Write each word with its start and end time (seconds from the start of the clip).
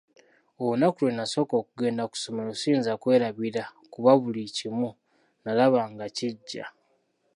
Olunaku 0.63 0.99
lwe 1.03 1.13
nasooka 1.17 1.53
okugenda 1.61 2.03
ku 2.11 2.15
ssomero 2.17 2.51
siyinza 2.61 2.91
kulwerabira 3.01 3.63
kuba 3.93 4.11
buli 4.21 4.43
kimu 4.57 4.89
nalaba 5.43 5.79
nga 5.91 6.05
kiggya! 6.17 6.65